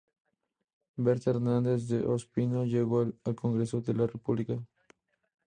[0.97, 4.57] Bertha Hernández de Ospina llegó al Congreso de la República.